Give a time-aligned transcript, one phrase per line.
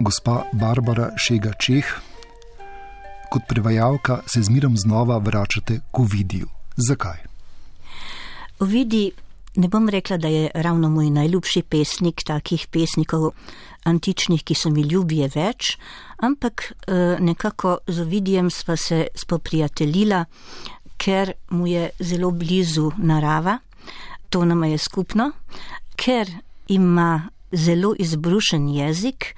[0.00, 1.86] Gospa Barbara Šega Čeh,
[3.30, 6.48] kot prevajalka se zmerom znova vračate k Ovidiju.
[6.76, 7.16] Zakaj?
[8.60, 9.10] Ovidi,
[9.54, 13.30] ne bom rekla, da je ravno moj najljubši pesnik, takih pesnikov
[13.84, 15.78] antičnih, ki so mi ljubi, je več,
[16.20, 20.24] ampak eh, nekako z Ovidijem sva se spoprijateljila,
[20.96, 23.58] ker mu je zelo blizu narava,
[24.28, 25.30] to nama je skupno,
[25.96, 26.28] ker
[26.68, 29.32] ima zelo izbrušen jezik,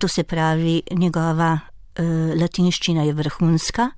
[0.00, 3.90] to se pravi njegova uh, latinščina je vrhunska,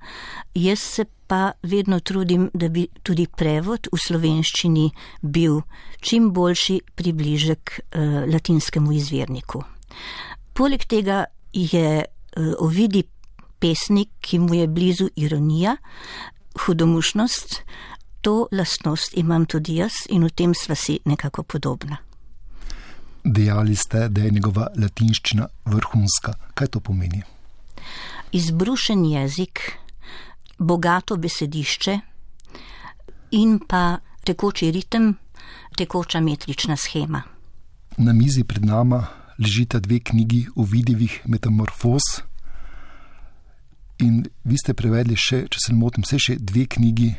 [0.55, 4.89] jaz se pa vedno trudim, da bi tudi prevod v slovenščini
[5.21, 5.61] bil
[6.03, 9.63] čim boljši približek uh, latinskemu izvirniku.
[10.53, 11.23] Poleg tega
[11.53, 13.05] je uh, ovidi
[13.59, 15.77] pesnik, ki mu je blizu ironija,
[16.65, 17.61] hudomušnost,
[18.21, 22.03] to lastnost imam tudi jaz in v tem sva si nekako podobna.
[23.23, 26.33] Dejali ste, da je njegova latinščina vrhunska.
[26.53, 27.21] Kaj to pomeni?
[28.31, 29.59] Izbrušen jezik,
[30.57, 31.99] bogato besedišče
[33.31, 35.13] in pa tekoči ritem,
[35.77, 37.21] tekoča metrična schema.
[37.97, 39.05] Na mizi pred nama
[39.39, 42.01] ležita dve knjigi o vidivih metamorfoz.
[43.99, 47.13] In vi ste prevedli še, če se ne motim, vse še dve knjigi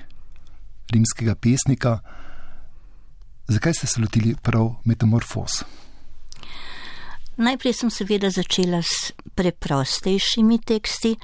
[0.93, 1.97] rimskega pesnika.
[3.49, 5.63] Zakaj ste se lotili prav metamorfoz?
[7.37, 11.17] Najprej sem seveda začela s preprostejšimi teksti,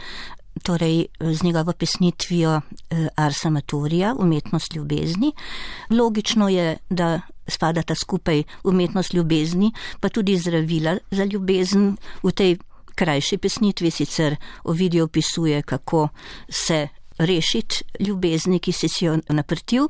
[0.63, 5.33] torej z njegovo pesnitvijo eh, Arsa Maturija, umetnost ljubezni.
[5.91, 11.97] Logično je, da spadata skupaj umetnost ljubezni, pa tudi zdravila za ljubezen.
[12.23, 12.57] V tej
[12.95, 16.09] krajši pesnitvi sicer Ovidijo opisuje, kako
[16.49, 16.89] se
[17.19, 19.89] rešiti ljubezni, ki si si jo naprtil.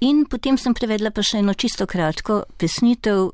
[0.00, 3.30] In potem sem prevedla pa še eno čisto kratko pesnitev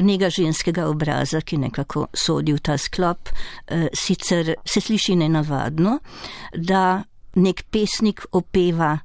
[0.00, 3.28] njega ženskega obraza, ki nekako sodi v ta sklop,
[3.66, 5.98] eh, sicer se sliši nenavadno,
[6.56, 7.02] da
[7.34, 8.98] nek pesnik opeva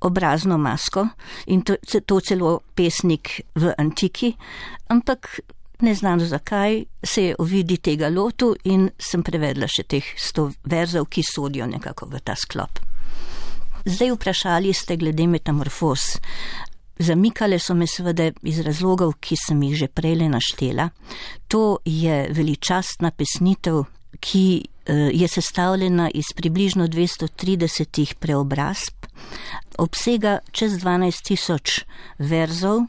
[0.00, 1.08] obrazno masko
[1.46, 4.32] in to, to celo pesnik v antiki,
[4.88, 5.40] ampak
[5.80, 11.08] ne znam zakaj se je ovidi tega lotu in sem prevedla še teh sto verzov,
[11.08, 12.80] ki sodijo nekako v ta sklop.
[13.84, 16.18] Zdaj vprašali ste glede metamorfoz.
[17.00, 20.90] Zamikale so me seveda iz razlogov, ki sem jih že prej naštela.
[21.48, 23.84] To je veličastna pesnitev,
[24.20, 29.06] ki eh, je sestavljena iz približno 230 preobrazb,
[29.78, 31.80] obsega čez 12 tisoč
[32.18, 32.84] verzov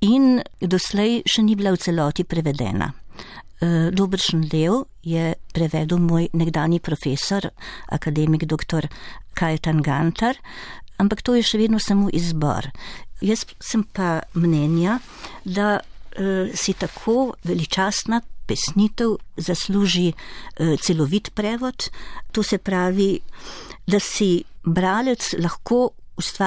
[0.00, 2.92] in doslej še ni bila v celoti prevedena.
[3.60, 7.50] Eh, dobršen del je prevedel moj nekdani profesor,
[7.90, 8.86] akademik dr.
[9.34, 10.38] Kajtan Gantar,
[10.98, 12.70] ampak to je še vedno samo izbor.
[13.24, 14.98] Jaz sem pa mnenja,
[15.44, 21.90] da uh, si tako veličastna pesnitev zasluži uh, celovit prevod,
[22.32, 23.18] to se pravi,
[23.86, 25.88] da si bralec lahko
[26.18, 26.46] ustvari.